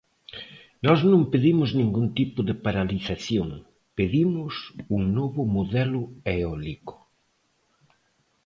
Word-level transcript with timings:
Nós 0.85 0.99
non 1.11 1.21
pedimos 1.31 1.69
ningún 1.79 2.07
tipo 2.19 2.39
de 2.49 2.55
paralización, 2.65 3.49
pedimos 3.97 4.53
un 4.95 5.01
novo 5.17 5.41
modelo 5.55 6.01
eólico. 6.35 6.95